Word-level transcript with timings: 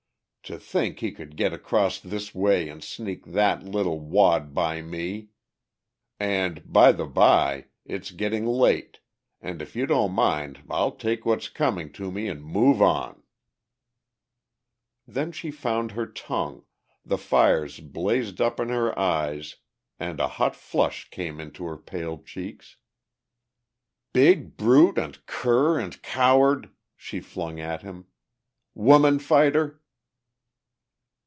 To 0.45 0.59
think 0.59 0.99
he 0.99 1.13
could 1.13 1.37
get 1.37 1.53
across 1.53 1.97
this 1.97 2.35
way 2.35 2.67
and 2.67 2.83
sneak 2.83 3.25
that 3.27 3.63
little 3.63 4.01
wad 4.01 4.53
by 4.53 4.81
me! 4.81 5.29
And 6.19 6.61
by 6.73 6.91
the 6.91 7.05
by, 7.05 7.67
it's 7.85 8.11
getting 8.11 8.45
late 8.45 8.99
and 9.39 9.61
if 9.61 9.77
you 9.77 9.85
don't 9.85 10.11
mind 10.11 10.63
I'll 10.69 10.91
take 10.91 11.25
what's 11.25 11.47
coming 11.47 11.89
to 11.93 12.11
me 12.11 12.27
and 12.27 12.43
move 12.43 12.81
on." 12.81 13.23
Then 15.07 15.31
she 15.31 15.51
found 15.51 15.93
her 15.93 16.05
tongue, 16.05 16.65
the 17.05 17.17
fires 17.17 17.79
blazed 17.79 18.41
up 18.41 18.59
in 18.59 18.67
her 18.67 18.97
eyes 18.99 19.55
and 20.01 20.19
a 20.19 20.27
hot 20.27 20.53
flush 20.57 21.09
came 21.11 21.39
into 21.39 21.63
her 21.63 21.77
pale 21.77 22.17
cheeks. 22.21 22.75
"Big 24.11 24.57
brute 24.57 24.97
and 24.97 25.25
cur 25.25 25.79
and 25.79 26.01
coward!" 26.03 26.69
she 26.97 27.21
flung 27.21 27.61
at 27.61 27.83
him. 27.83 28.07
"Woman 28.75 29.17
fighter!" 29.17 29.77